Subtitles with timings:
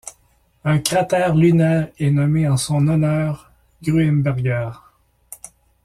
[0.63, 3.51] Un cratère lunaire est nommé en son honneur
[3.83, 4.71] Gruemberger.